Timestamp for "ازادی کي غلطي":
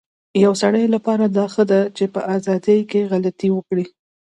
2.35-3.49